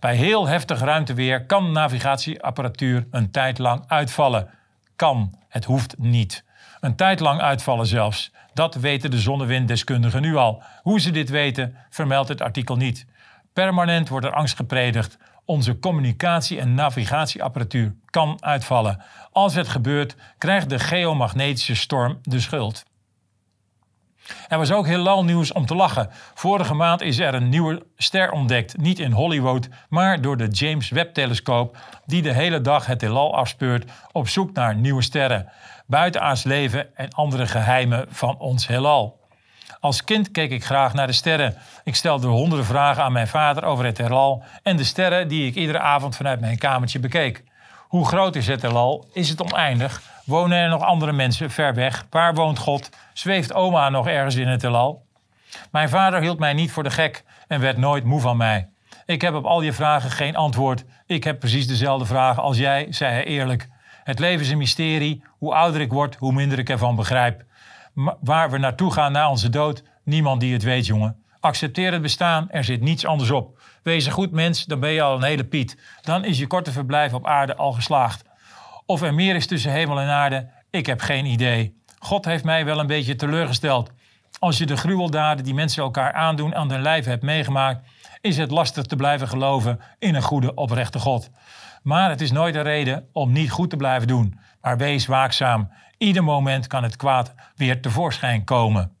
Bij 0.00 0.16
heel 0.16 0.46
heftig 0.46 0.80
ruimteweer 0.80 1.46
kan 1.46 1.72
navigatieapparatuur 1.72 3.06
een 3.10 3.30
tijd 3.30 3.58
lang 3.58 3.84
uitvallen. 3.86 4.50
Kan, 4.96 5.34
het 5.48 5.64
hoeft 5.64 5.98
niet. 5.98 6.44
Een 6.80 6.96
tijd 6.96 7.20
lang 7.20 7.40
uitvallen 7.40 7.86
zelfs. 7.86 8.32
Dat 8.54 8.74
weten 8.74 9.10
de 9.10 9.18
zonnewinddeskundigen 9.18 10.22
nu 10.22 10.36
al. 10.36 10.62
Hoe 10.82 11.00
ze 11.00 11.10
dit 11.10 11.28
weten, 11.28 11.76
vermeldt 11.90 12.28
het 12.28 12.40
artikel 12.40 12.76
niet. 12.76 13.06
Permanent 13.52 14.08
wordt 14.08 14.26
er 14.26 14.32
angst 14.32 14.56
gepredigd. 14.56 15.18
Onze 15.48 15.78
communicatie- 15.78 16.58
en 16.58 16.74
navigatieapparatuur 16.74 17.94
kan 18.04 18.36
uitvallen. 18.42 19.02
Als 19.32 19.54
het 19.54 19.68
gebeurt, 19.68 20.16
krijgt 20.38 20.70
de 20.70 20.78
geomagnetische 20.78 21.76
storm 21.76 22.18
de 22.22 22.40
schuld. 22.40 22.84
Er 24.48 24.58
was 24.58 24.72
ook 24.72 24.86
heel 24.86 25.24
nieuws 25.24 25.52
om 25.52 25.66
te 25.66 25.74
lachen. 25.74 26.08
Vorige 26.34 26.74
maand 26.74 27.00
is 27.00 27.18
er 27.18 27.34
een 27.34 27.48
nieuwe 27.48 27.86
ster 27.96 28.30
ontdekt. 28.30 28.76
Niet 28.76 28.98
in 28.98 29.12
Hollywood, 29.12 29.68
maar 29.88 30.20
door 30.20 30.36
de 30.36 30.48
James 30.48 30.90
Webb-telescoop... 30.90 31.76
die 32.06 32.22
de 32.22 32.32
hele 32.32 32.60
dag 32.60 32.86
het 32.86 33.00
heelal 33.00 33.36
afspeurt 33.36 33.90
op 34.12 34.28
zoek 34.28 34.52
naar 34.52 34.74
nieuwe 34.74 35.02
sterren. 35.02 35.52
Buitenaards 35.86 36.42
leven 36.42 36.96
en 36.96 37.10
andere 37.10 37.46
geheimen 37.46 38.06
van 38.08 38.38
ons 38.38 38.66
heelal. 38.66 39.17
Als 39.80 40.04
kind 40.04 40.30
keek 40.30 40.50
ik 40.50 40.64
graag 40.64 40.94
naar 40.94 41.06
de 41.06 41.12
sterren. 41.12 41.56
Ik 41.84 41.94
stelde 41.94 42.26
honderden 42.26 42.66
vragen 42.66 43.02
aan 43.02 43.12
mijn 43.12 43.28
vader 43.28 43.64
over 43.64 43.84
het 43.84 43.98
heelal... 43.98 44.42
en 44.62 44.76
de 44.76 44.84
sterren 44.84 45.28
die 45.28 45.46
ik 45.46 45.54
iedere 45.54 45.78
avond 45.78 46.16
vanuit 46.16 46.40
mijn 46.40 46.58
kamertje 46.58 46.98
bekeek. 46.98 47.44
Hoe 47.88 48.06
groot 48.06 48.36
is 48.36 48.46
het 48.46 48.62
heelal? 48.62 49.08
Is 49.12 49.28
het 49.28 49.42
oneindig? 49.42 50.02
Wonen 50.24 50.58
er 50.58 50.68
nog 50.68 50.82
andere 50.82 51.12
mensen 51.12 51.50
ver 51.50 51.74
weg? 51.74 52.06
Waar 52.10 52.34
woont 52.34 52.58
God? 52.58 52.90
Zweeft 53.12 53.52
oma 53.52 53.88
nog 53.88 54.06
ergens 54.06 54.34
in 54.34 54.48
het 54.48 54.62
heelal? 54.62 55.06
Mijn 55.70 55.88
vader 55.88 56.20
hield 56.20 56.38
mij 56.38 56.52
niet 56.52 56.72
voor 56.72 56.82
de 56.82 56.90
gek 56.90 57.24
en 57.46 57.60
werd 57.60 57.76
nooit 57.76 58.04
moe 58.04 58.20
van 58.20 58.36
mij. 58.36 58.68
Ik 59.06 59.20
heb 59.20 59.34
op 59.34 59.44
al 59.44 59.60
je 59.60 59.72
vragen 59.72 60.10
geen 60.10 60.36
antwoord. 60.36 60.84
Ik 61.06 61.24
heb 61.24 61.38
precies 61.38 61.66
dezelfde 61.66 62.06
vragen 62.06 62.42
als 62.42 62.58
jij, 62.58 62.86
zei 62.90 63.12
hij 63.12 63.24
eerlijk. 63.24 63.68
Het 64.04 64.18
leven 64.18 64.40
is 64.44 64.50
een 64.50 64.58
mysterie. 64.58 65.22
Hoe 65.38 65.54
ouder 65.54 65.80
ik 65.80 65.92
word, 65.92 66.16
hoe 66.16 66.32
minder 66.32 66.58
ik 66.58 66.68
ervan 66.68 66.96
begrijp. 66.96 67.44
Waar 68.20 68.50
we 68.50 68.58
naartoe 68.58 68.92
gaan 68.92 69.12
na 69.12 69.30
onze 69.30 69.48
dood, 69.48 69.82
niemand 70.04 70.40
die 70.40 70.52
het 70.52 70.62
weet, 70.62 70.86
jongen. 70.86 71.22
Accepteer 71.40 71.92
het 71.92 72.02
bestaan, 72.02 72.50
er 72.50 72.64
zit 72.64 72.80
niets 72.80 73.06
anders 73.06 73.30
op. 73.30 73.60
Wees 73.82 74.06
een 74.06 74.12
goed 74.12 74.32
mens, 74.32 74.64
dan 74.64 74.80
ben 74.80 74.90
je 74.90 75.02
al 75.02 75.16
een 75.16 75.22
hele 75.22 75.44
Piet. 75.44 75.78
Dan 76.02 76.24
is 76.24 76.38
je 76.38 76.46
korte 76.46 76.72
verblijf 76.72 77.12
op 77.14 77.26
aarde 77.26 77.56
al 77.56 77.72
geslaagd. 77.72 78.24
Of 78.86 79.02
er 79.02 79.14
meer 79.14 79.34
is 79.34 79.46
tussen 79.46 79.72
hemel 79.72 80.00
en 80.00 80.08
aarde, 80.08 80.48
ik 80.70 80.86
heb 80.86 81.00
geen 81.00 81.24
idee. 81.24 81.82
God 81.98 82.24
heeft 82.24 82.44
mij 82.44 82.64
wel 82.64 82.80
een 82.80 82.86
beetje 82.86 83.16
teleurgesteld. 83.16 83.90
Als 84.38 84.58
je 84.58 84.66
de 84.66 84.76
gruweldaden 84.76 85.44
die 85.44 85.54
mensen 85.54 85.82
elkaar 85.82 86.12
aandoen 86.12 86.54
aan 86.54 86.70
hun 86.70 86.82
lijf 86.82 87.04
hebt 87.04 87.22
meegemaakt, 87.22 87.86
is 88.20 88.36
het 88.36 88.50
lastig 88.50 88.84
te 88.84 88.96
blijven 88.96 89.28
geloven 89.28 89.80
in 89.98 90.14
een 90.14 90.22
goede, 90.22 90.54
oprechte 90.54 90.98
God. 90.98 91.30
Maar 91.82 92.10
het 92.10 92.20
is 92.20 92.30
nooit 92.30 92.54
een 92.54 92.62
reden 92.62 93.08
om 93.12 93.32
niet 93.32 93.50
goed 93.50 93.70
te 93.70 93.76
blijven 93.76 94.08
doen. 94.08 94.38
Maar 94.60 94.76
wees 94.76 95.06
waakzaam. 95.06 95.70
Ieder 95.98 96.24
moment 96.24 96.66
kan 96.66 96.82
het 96.82 96.96
kwaad 96.96 97.34
weer 97.56 97.80
tevoorschijn 97.80 98.44
komen. 98.44 98.96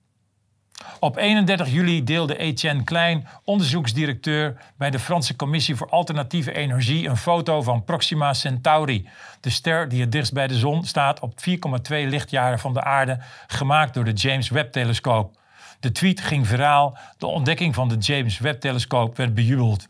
Op 1.00 1.16
31 1.16 1.68
juli 1.68 2.04
deelde 2.04 2.36
Etienne 2.36 2.84
Klein, 2.84 3.26
onderzoeksdirecteur 3.44 4.60
bij 4.76 4.90
de 4.90 4.98
Franse 4.98 5.36
Commissie 5.36 5.76
voor 5.76 5.88
Alternatieve 5.88 6.52
Energie, 6.52 7.08
een 7.08 7.16
foto 7.16 7.62
van 7.62 7.84
Proxima 7.84 8.32
Centauri, 8.34 9.08
de 9.40 9.50
ster 9.50 9.88
die 9.88 10.00
het 10.00 10.12
dichtst 10.12 10.32
bij 10.32 10.46
de 10.46 10.54
zon 10.54 10.84
staat 10.84 11.20
op 11.20 11.32
4,2 11.32 11.48
lichtjaren 11.88 12.58
van 12.58 12.74
de 12.74 12.82
aarde, 12.82 13.18
gemaakt 13.46 13.94
door 13.94 14.04
de 14.04 14.12
James 14.12 14.48
Webb-telescoop. 14.48 15.36
De 15.80 15.92
tweet 15.92 16.20
ging 16.20 16.46
viraal, 16.46 16.98
de 17.18 17.26
ontdekking 17.26 17.74
van 17.74 17.88
de 17.88 17.96
James 17.96 18.38
Webb-telescoop 18.38 19.16
werd 19.16 19.34
bejubeld. 19.34 19.88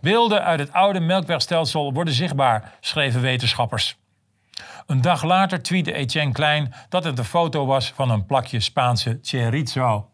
Beelden 0.00 0.44
uit 0.44 0.60
het 0.60 0.72
oude 0.72 1.00
Melkwegstelsel 1.00 1.92
worden 1.92 2.14
zichtbaar, 2.14 2.72
schreven 2.80 3.20
wetenschappers. 3.20 3.96
Een 4.86 5.00
dag 5.00 5.22
later 5.22 5.62
tweette 5.62 5.92
Etienne 5.92 6.32
Klein 6.32 6.74
dat 6.88 7.04
het 7.04 7.18
een 7.18 7.24
foto 7.24 7.66
was 7.66 7.92
van 7.92 8.10
een 8.10 8.26
plakje 8.26 8.60
Spaanse 8.60 9.18
chorizo. 9.22 10.10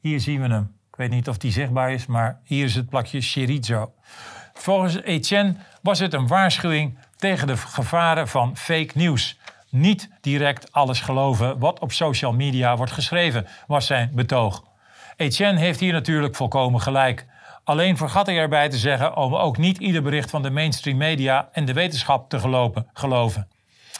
Hier 0.00 0.20
zien 0.20 0.40
we 0.40 0.48
hem. 0.48 0.78
Ik 0.90 0.96
weet 0.96 1.10
niet 1.10 1.28
of 1.28 1.38
die 1.38 1.52
zichtbaar 1.52 1.92
is, 1.92 2.06
maar 2.06 2.40
hier 2.44 2.64
is 2.64 2.74
het 2.74 2.88
plakje 2.88 3.20
chorizo. 3.20 3.92
Volgens 4.52 5.02
Etienne 5.02 5.56
was 5.82 5.98
het 5.98 6.14
een 6.14 6.26
waarschuwing 6.26 6.98
tegen 7.16 7.46
de 7.46 7.56
gevaren 7.56 8.28
van 8.28 8.56
fake 8.56 8.90
nieuws. 8.94 9.38
Niet 9.68 10.10
direct 10.20 10.72
alles 10.72 11.00
geloven 11.00 11.58
wat 11.58 11.80
op 11.80 11.92
social 11.92 12.32
media 12.32 12.76
wordt 12.76 12.92
geschreven, 12.92 13.46
was 13.66 13.86
zijn 13.86 14.10
betoog. 14.14 14.64
Etienne 15.16 15.58
heeft 15.58 15.80
hier 15.80 15.92
natuurlijk 15.92 16.36
volkomen 16.36 16.80
gelijk. 16.80 17.26
Alleen 17.70 17.96
vergat 17.96 18.26
hij 18.26 18.38
erbij 18.38 18.68
te 18.68 18.78
zeggen 18.78 19.16
om 19.16 19.34
ook 19.34 19.58
niet 19.58 19.78
ieder 19.78 20.02
bericht 20.02 20.30
van 20.30 20.42
de 20.42 20.50
mainstream 20.50 20.96
media 20.96 21.48
en 21.52 21.64
de 21.64 21.72
wetenschap 21.72 22.28
te 22.28 22.38
geloven. 22.92 23.48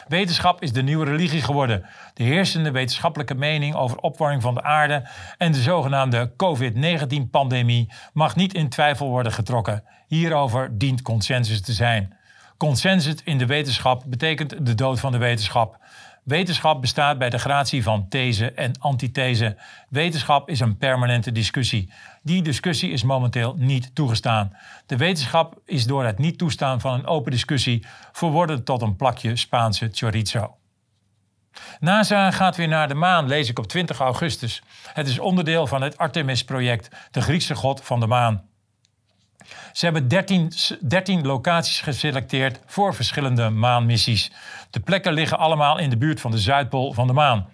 Wetenschap 0.07 0.61
is 0.61 0.73
de 0.73 0.83
nieuwe 0.83 1.05
religie 1.05 1.41
geworden. 1.41 1.85
De 2.13 2.23
heersende 2.23 2.71
wetenschappelijke 2.71 3.35
mening 3.35 3.75
over 3.75 3.97
opwarming 3.97 4.41
van 4.41 4.53
de 4.53 4.63
aarde 4.63 5.09
en 5.37 5.51
de 5.51 5.61
zogenaamde 5.61 6.33
COVID-19-pandemie 6.37 7.91
mag 8.13 8.35
niet 8.35 8.53
in 8.53 8.69
twijfel 8.69 9.09
worden 9.09 9.31
getrokken. 9.31 9.83
Hierover 10.07 10.77
dient 10.77 11.01
consensus 11.01 11.61
te 11.61 11.73
zijn. 11.73 12.17
Consensus 12.57 13.15
in 13.23 13.37
de 13.37 13.45
wetenschap 13.45 14.03
betekent 14.07 14.65
de 14.65 14.75
dood 14.75 14.99
van 14.99 15.11
de 15.11 15.17
wetenschap. 15.17 15.77
Wetenschap 16.23 16.81
bestaat 16.81 17.17
bij 17.17 17.29
de 17.29 17.37
gratie 17.37 17.83
van 17.83 18.07
these 18.09 18.51
en 18.51 18.71
antithese. 18.79 19.57
Wetenschap 19.89 20.49
is 20.49 20.59
een 20.59 20.77
permanente 20.77 21.31
discussie. 21.31 21.93
Die 22.21 22.41
discussie 22.41 22.91
is 22.91 23.03
momenteel 23.03 23.55
niet 23.57 23.95
toegestaan. 23.95 24.57
De 24.85 24.97
wetenschap 24.97 25.61
is 25.65 25.85
door 25.85 26.05
het 26.05 26.17
niet 26.17 26.37
toestaan 26.37 26.81
van 26.81 26.93
een 26.93 27.05
open 27.05 27.31
discussie 27.31 27.85
verworden 28.11 28.63
tot 28.63 28.81
een 28.81 28.95
plakje 28.95 29.35
Spaanse 29.35 29.89
chorizo. 29.91 30.55
NASA 31.79 32.31
gaat 32.31 32.55
weer 32.55 32.67
naar 32.67 32.87
de 32.87 32.93
maan, 32.93 33.27
lees 33.27 33.49
ik 33.49 33.59
op 33.59 33.67
20 33.67 33.99
augustus. 33.99 34.61
Het 34.93 35.07
is 35.07 35.19
onderdeel 35.19 35.67
van 35.67 35.81
het 35.81 35.97
Artemis-project, 35.97 36.95
de 37.11 37.21
Griekse 37.21 37.55
god 37.55 37.81
van 37.83 37.99
de 37.99 38.07
maan. 38.07 38.49
Ze 39.71 39.85
hebben 39.85 40.07
13, 40.07 40.51
13 40.81 41.25
locaties 41.25 41.81
geselecteerd 41.81 42.59
voor 42.65 42.95
verschillende 42.95 43.49
maanmissies. 43.49 44.31
De 44.69 44.79
plekken 44.79 45.13
liggen 45.13 45.37
allemaal 45.37 45.77
in 45.77 45.89
de 45.89 45.97
buurt 45.97 46.21
van 46.21 46.31
de 46.31 46.39
Zuidpool 46.39 46.93
van 46.93 47.07
de 47.07 47.13
maan. 47.13 47.49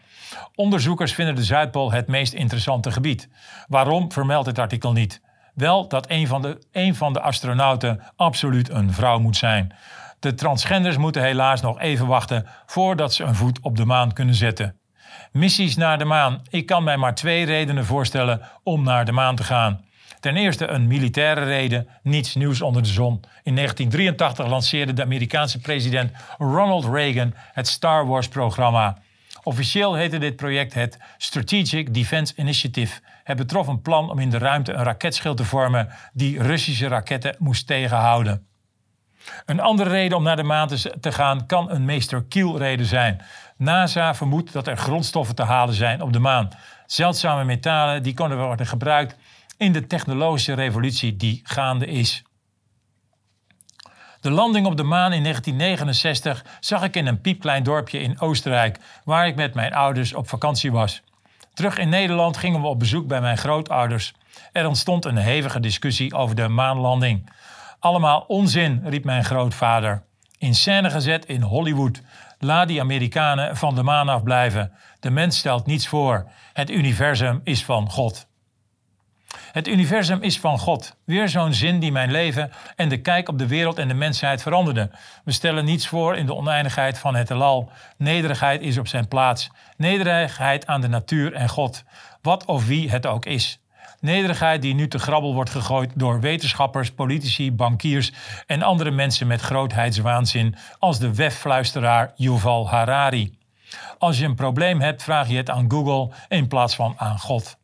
Onderzoekers 0.55 1.13
vinden 1.13 1.35
de 1.35 1.43
Zuidpool 1.43 1.91
het 1.91 2.07
meest 2.07 2.33
interessante 2.33 2.91
gebied. 2.91 3.29
Waarom 3.67 4.11
vermeldt 4.11 4.47
het 4.47 4.59
artikel 4.59 4.91
niet? 4.91 5.21
Wel 5.53 5.87
dat 5.87 6.09
een 6.09 6.27
van, 6.27 6.41
de, 6.41 6.61
een 6.71 6.95
van 6.95 7.13
de 7.13 7.21
astronauten 7.21 8.01
absoluut 8.15 8.69
een 8.69 8.93
vrouw 8.93 9.19
moet 9.19 9.37
zijn. 9.37 9.73
De 10.19 10.33
transgenders 10.33 10.97
moeten 10.97 11.21
helaas 11.21 11.61
nog 11.61 11.79
even 11.79 12.07
wachten 12.07 12.47
voordat 12.65 13.13
ze 13.13 13.23
een 13.23 13.35
voet 13.35 13.59
op 13.61 13.77
de 13.77 13.85
maan 13.85 14.13
kunnen 14.13 14.35
zetten. 14.35 14.79
Missies 15.31 15.75
naar 15.75 15.97
de 15.97 16.05
maan. 16.05 16.41
Ik 16.49 16.65
kan 16.65 16.83
mij 16.83 16.97
maar 16.97 17.15
twee 17.15 17.45
redenen 17.45 17.85
voorstellen 17.85 18.41
om 18.63 18.83
naar 18.83 19.05
de 19.05 19.11
maan 19.11 19.35
te 19.35 19.43
gaan. 19.43 19.85
Ten 20.19 20.37
eerste 20.37 20.67
een 20.67 20.87
militaire 20.87 21.43
reden, 21.43 21.87
niets 22.01 22.35
nieuws 22.35 22.61
onder 22.61 22.81
de 22.81 22.89
zon. 22.89 23.23
In 23.43 23.55
1983 23.55 24.47
lanceerde 24.47 24.93
de 24.93 25.03
Amerikaanse 25.03 25.59
president 25.59 26.11
Ronald 26.37 26.85
Reagan 26.85 27.33
het 27.53 27.67
Star 27.67 28.07
Wars-programma. 28.07 28.97
Officieel 29.43 29.95
heette 29.95 30.17
dit 30.17 30.35
project 30.35 30.73
het 30.73 30.97
Strategic 31.17 31.93
Defense 31.93 32.33
Initiative. 32.35 32.99
Het 33.23 33.37
betrof 33.37 33.67
een 33.67 33.81
plan 33.81 34.11
om 34.11 34.19
in 34.19 34.29
de 34.29 34.37
ruimte 34.37 34.73
een 34.73 34.83
raketschild 34.83 35.37
te 35.37 35.45
vormen 35.45 35.89
die 36.13 36.41
Russische 36.41 36.87
raketten 36.87 37.35
moest 37.39 37.67
tegenhouden. 37.67 38.47
Een 39.45 39.59
andere 39.59 39.89
reden 39.89 40.17
om 40.17 40.23
naar 40.23 40.35
de 40.35 40.43
maan 40.43 40.67
te 40.99 41.11
gaan 41.11 41.45
kan 41.45 41.71
een 41.71 41.85
meester 41.85 42.23
Kiel-reden 42.23 42.85
zijn. 42.85 43.21
NASA 43.57 44.15
vermoedt 44.15 44.53
dat 44.53 44.67
er 44.67 44.77
grondstoffen 44.77 45.35
te 45.35 45.43
halen 45.43 45.75
zijn 45.75 46.01
op 46.01 46.13
de 46.13 46.19
maan. 46.19 46.49
Zeldzame 46.85 47.43
metalen 47.43 48.03
die 48.03 48.13
kunnen 48.13 48.37
worden 48.37 48.67
gebruikt 48.67 49.15
in 49.57 49.71
de 49.71 49.87
technologische 49.87 50.53
revolutie 50.53 51.15
die 51.15 51.39
gaande 51.43 51.85
is. 51.85 52.23
De 54.21 54.31
landing 54.31 54.65
op 54.65 54.77
de 54.77 54.83
maan 54.83 55.13
in 55.13 55.23
1969 55.23 56.45
zag 56.59 56.83
ik 56.83 56.95
in 56.95 57.07
een 57.07 57.21
piepklein 57.21 57.63
dorpje 57.63 57.99
in 57.99 58.19
Oostenrijk, 58.19 58.79
waar 59.03 59.27
ik 59.27 59.35
met 59.35 59.53
mijn 59.53 59.73
ouders 59.73 60.13
op 60.13 60.29
vakantie 60.29 60.71
was. 60.71 61.01
Terug 61.53 61.77
in 61.77 61.89
Nederland 61.89 62.37
gingen 62.37 62.61
we 62.61 62.67
op 62.67 62.79
bezoek 62.79 63.07
bij 63.07 63.21
mijn 63.21 63.37
grootouders. 63.37 64.13
Er 64.51 64.67
ontstond 64.67 65.05
een 65.05 65.17
hevige 65.17 65.59
discussie 65.59 66.13
over 66.13 66.35
de 66.35 66.47
maanlanding. 66.47 67.29
Allemaal 67.79 68.19
onzin, 68.27 68.81
riep 68.83 69.03
mijn 69.03 69.25
grootvader. 69.25 70.03
In 70.37 70.55
scène 70.55 70.89
gezet 70.89 71.25
in 71.25 71.41
Hollywood. 71.41 72.01
Laat 72.39 72.67
die 72.67 72.79
Amerikanen 72.79 73.57
van 73.57 73.75
de 73.75 73.83
maan 73.83 74.09
afblijven. 74.09 74.71
De 74.99 75.09
mens 75.09 75.37
stelt 75.37 75.65
niets 75.65 75.87
voor. 75.87 76.31
Het 76.53 76.69
universum 76.69 77.41
is 77.43 77.65
van 77.65 77.89
God. 77.89 78.26
Het 79.57 79.67
universum 79.67 80.21
is 80.21 80.39
van 80.39 80.59
God. 80.59 80.95
Weer 81.05 81.29
zo'n 81.29 81.53
zin 81.53 81.79
die 81.79 81.91
mijn 81.91 82.11
leven 82.11 82.51
en 82.75 82.89
de 82.89 83.01
kijk 83.01 83.29
op 83.29 83.37
de 83.37 83.47
wereld 83.47 83.77
en 83.77 83.87
de 83.87 83.93
mensheid 83.93 84.41
veranderde. 84.41 84.89
We 85.23 85.31
stellen 85.31 85.65
niets 85.65 85.87
voor 85.87 86.15
in 86.15 86.25
de 86.25 86.35
oneindigheid 86.35 86.99
van 86.99 87.15
het 87.15 87.29
heelal. 87.29 87.71
Nederigheid 87.97 88.61
is 88.61 88.77
op 88.77 88.87
zijn 88.87 89.07
plaats. 89.07 89.49
Nederigheid 89.77 90.67
aan 90.67 90.81
de 90.81 90.87
natuur 90.87 91.33
en 91.33 91.49
God. 91.49 91.83
Wat 92.21 92.45
of 92.45 92.67
wie 92.67 92.89
het 92.89 93.05
ook 93.05 93.25
is. 93.25 93.59
Nederigheid 93.99 94.61
die 94.61 94.73
nu 94.73 94.87
te 94.87 94.99
grabbel 94.99 95.33
wordt 95.33 95.49
gegooid 95.49 95.91
door 95.95 96.19
wetenschappers, 96.19 96.91
politici, 96.91 97.51
bankiers 97.51 98.11
en 98.45 98.61
andere 98.61 98.91
mensen 98.91 99.27
met 99.27 99.41
grootheidswaanzin 99.41 100.55
als 100.79 100.99
de 100.99 101.15
webfluisteraar 101.15 102.11
Yuval 102.15 102.69
Harari. 102.69 103.37
Als 103.97 104.19
je 104.19 104.25
een 104.25 104.35
probleem 104.35 104.81
hebt, 104.81 105.03
vraag 105.03 105.27
je 105.27 105.37
het 105.37 105.49
aan 105.49 105.71
Google 105.71 106.15
in 106.27 106.47
plaats 106.47 106.75
van 106.75 106.93
aan 106.97 107.19
God. 107.19 107.57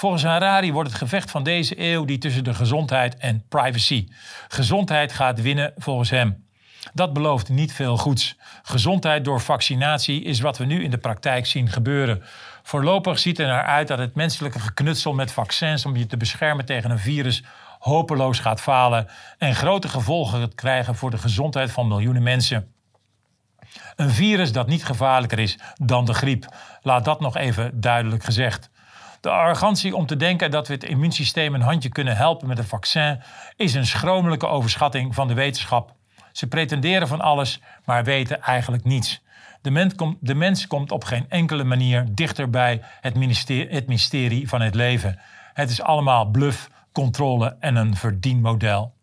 Volgens 0.00 0.22
Harari 0.22 0.72
wordt 0.72 0.88
het 0.88 0.98
gevecht 0.98 1.30
van 1.30 1.42
deze 1.42 1.80
eeuw 1.80 2.04
die 2.04 2.18
tussen 2.18 2.44
de 2.44 2.54
gezondheid 2.54 3.16
en 3.16 3.44
privacy. 3.48 4.08
Gezondheid 4.48 5.12
gaat 5.12 5.40
winnen 5.40 5.72
volgens 5.76 6.10
hem. 6.10 6.44
Dat 6.92 7.12
belooft 7.12 7.48
niet 7.48 7.72
veel 7.72 7.96
goeds. 7.96 8.36
Gezondheid 8.62 9.24
door 9.24 9.40
vaccinatie 9.40 10.22
is 10.22 10.40
wat 10.40 10.58
we 10.58 10.64
nu 10.64 10.82
in 10.84 10.90
de 10.90 10.98
praktijk 10.98 11.46
zien 11.46 11.68
gebeuren. 11.68 12.22
Voorlopig 12.62 13.18
ziet 13.18 13.38
er 13.38 13.46
naar 13.46 13.64
uit 13.64 13.88
dat 13.88 13.98
het 13.98 14.14
menselijke 14.14 14.60
geknutsel 14.60 15.12
met 15.12 15.32
vaccins 15.32 15.86
om 15.86 15.96
je 15.96 16.06
te 16.06 16.16
beschermen 16.16 16.64
tegen 16.64 16.90
een 16.90 16.98
virus 16.98 17.44
hopeloos 17.78 18.38
gaat 18.38 18.60
falen 18.60 19.08
en 19.38 19.54
grote 19.54 19.88
gevolgen 19.88 20.40
gaat 20.40 20.54
krijgen 20.54 20.94
voor 20.94 21.10
de 21.10 21.18
gezondheid 21.18 21.70
van 21.70 21.88
miljoenen 21.88 22.22
mensen. 22.22 22.72
Een 23.96 24.10
virus 24.10 24.52
dat 24.52 24.66
niet 24.66 24.84
gevaarlijker 24.84 25.38
is 25.38 25.58
dan 25.74 26.04
de 26.04 26.14
griep. 26.14 26.54
Laat 26.82 27.04
dat 27.04 27.20
nog 27.20 27.36
even 27.36 27.80
duidelijk 27.80 28.24
gezegd. 28.24 28.69
De 29.20 29.30
arrogantie 29.30 29.96
om 29.96 30.06
te 30.06 30.16
denken 30.16 30.50
dat 30.50 30.68
we 30.68 30.74
het 30.74 30.84
immuunsysteem 30.84 31.54
een 31.54 31.60
handje 31.60 31.88
kunnen 31.88 32.16
helpen 32.16 32.48
met 32.48 32.58
een 32.58 32.64
vaccin 32.64 33.22
is 33.56 33.74
een 33.74 33.86
schromelijke 33.86 34.46
overschatting 34.46 35.14
van 35.14 35.28
de 35.28 35.34
wetenschap. 35.34 35.94
Ze 36.32 36.46
pretenderen 36.46 37.08
van 37.08 37.20
alles, 37.20 37.60
maar 37.84 38.04
weten 38.04 38.42
eigenlijk 38.42 38.84
niets. 38.84 39.22
De 39.62 39.70
mens, 39.70 39.94
komt, 39.94 40.16
de 40.20 40.34
mens 40.34 40.66
komt 40.66 40.92
op 40.92 41.04
geen 41.04 41.26
enkele 41.28 41.64
manier 41.64 42.06
dichter 42.10 42.50
bij 42.50 42.82
het 43.00 43.16
mysterie, 43.16 44.40
het 44.40 44.48
van 44.48 44.60
het 44.60 44.74
leven. 44.74 45.18
Het 45.52 45.70
is 45.70 45.82
allemaal 45.82 46.24
bluff, 46.24 46.70
controle 46.92 47.56
en 47.60 47.76
een 47.76 47.96
verdienmodel. 47.96 48.94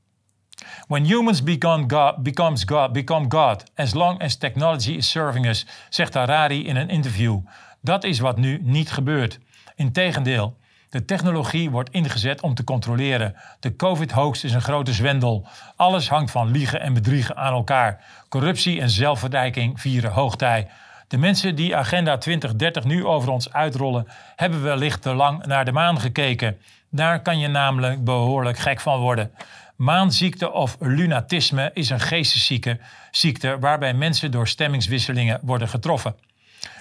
When 0.87 1.05
humans 1.05 1.43
become 1.43 1.83
God, 1.87 2.23
becomes 2.23 2.63
God, 2.63 2.91
become 2.91 3.25
God, 3.29 3.63
as 3.75 3.93
long 3.93 4.21
as 4.21 4.35
technology 4.35 4.91
is 4.91 5.09
serving 5.09 5.45
us, 5.45 5.65
zegt 5.89 6.13
Harari 6.13 6.67
in 6.67 6.75
een 6.75 6.89
interview. 6.89 7.39
Dat 7.81 8.03
is 8.03 8.19
wat 8.19 8.37
nu 8.37 8.59
niet 8.63 8.91
gebeurt. 8.91 9.39
Integendeel, 9.77 10.57
de 10.89 11.05
technologie 11.05 11.69
wordt 11.69 11.89
ingezet 11.89 12.41
om 12.41 12.53
te 12.53 12.63
controleren. 12.63 13.35
De 13.59 13.75
COVID-hoax 13.75 14.43
is 14.43 14.53
een 14.53 14.61
grote 14.61 14.93
zwendel. 14.93 15.47
Alles 15.75 16.09
hangt 16.09 16.31
van 16.31 16.51
liegen 16.51 16.81
en 16.81 16.93
bedriegen 16.93 17.35
aan 17.35 17.53
elkaar. 17.53 18.03
Corruptie 18.29 18.81
en 18.81 18.89
zelfverdijking 18.89 19.81
vieren 19.81 20.11
hoogtij. 20.11 20.67
De 21.07 21.17
mensen 21.17 21.55
die 21.55 21.75
Agenda 21.75 22.17
2030 22.17 22.83
nu 22.83 23.05
over 23.05 23.29
ons 23.29 23.53
uitrollen, 23.53 24.07
hebben 24.35 24.63
wellicht 24.63 25.01
te 25.01 25.13
lang 25.13 25.45
naar 25.45 25.65
de 25.65 25.71
maan 25.71 25.99
gekeken. 25.99 26.57
Daar 26.89 27.21
kan 27.21 27.39
je 27.39 27.47
namelijk 27.47 28.03
behoorlijk 28.03 28.57
gek 28.57 28.79
van 28.79 28.99
worden. 28.99 29.31
Maanziekte 29.75 30.51
of 30.51 30.77
lunatisme 30.79 31.71
is 31.73 31.89
een 31.89 31.99
geestesziekte 31.99 32.79
ziekte 33.11 33.59
waarbij 33.59 33.93
mensen 33.93 34.31
door 34.31 34.47
stemmingswisselingen 34.47 35.39
worden 35.41 35.67
getroffen. 35.67 36.15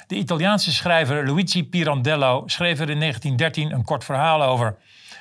De 0.06 0.14
Italiaanse 0.14 0.72
schrijver 0.72 1.26
Luigi 1.26 1.64
Pirandello 1.64 2.42
schreef 2.46 2.80
er 2.80 2.90
in 2.90 3.00
1913 3.00 3.72
een 3.72 3.84
kort 3.84 4.04
verhaal 4.04 4.42
over. 4.42 4.76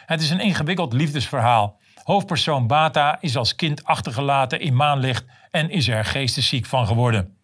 Het 0.05 0.21
is 0.21 0.29
een 0.29 0.39
ingewikkeld 0.39 0.93
liefdesverhaal. 0.93 1.79
Hoofdpersoon 2.03 2.67
Bata 2.67 3.17
is 3.21 3.37
als 3.37 3.55
kind 3.55 3.83
achtergelaten 3.83 4.59
in 4.59 4.75
maanlicht 4.75 5.25
en 5.51 5.69
is 5.69 5.87
er 5.87 6.05
geestesziek 6.05 6.65
van 6.65 6.87
geworden. 6.87 7.37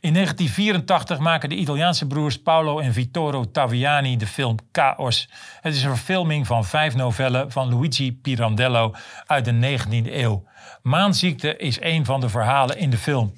In 0.00 0.12
1984 0.12 1.18
maken 1.18 1.48
de 1.48 1.54
Italiaanse 1.54 2.06
broers 2.06 2.42
Paolo 2.42 2.78
en 2.78 2.92
Vittorio 2.92 3.50
Taviani 3.50 4.16
de 4.16 4.26
film 4.26 4.56
Chaos. 4.72 5.28
Het 5.60 5.74
is 5.74 5.82
een 5.82 5.96
verfilming 5.96 6.46
van 6.46 6.64
vijf 6.64 6.94
novellen 6.94 7.50
van 7.52 7.68
Luigi 7.68 8.12
Pirandello 8.12 8.94
uit 9.26 9.44
de 9.44 9.78
19e 9.78 10.12
eeuw. 10.12 10.44
Maanziekte 10.82 11.56
is 11.56 11.80
een 11.80 12.04
van 12.04 12.20
de 12.20 12.28
verhalen 12.28 12.78
in 12.78 12.90
de 12.90 12.98
film. 12.98 13.32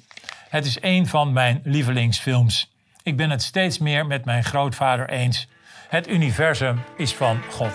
Het 0.49 0.65
is 0.65 0.77
een 0.81 1.07
van 1.07 1.33
mijn 1.33 1.61
lievelingsfilms. 1.63 2.71
Ik 3.03 3.17
ben 3.17 3.29
het 3.29 3.41
steeds 3.41 3.77
meer 3.77 4.05
met 4.05 4.25
mijn 4.25 4.43
grootvader 4.43 5.09
eens. 5.09 5.47
Het 5.87 6.07
universum 6.09 6.79
is 6.97 7.13
van 7.13 7.41
God. 7.49 7.73